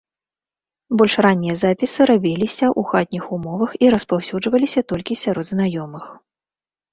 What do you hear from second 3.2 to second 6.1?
умовах і распаўсюджваліся толькі сярод знаёмых.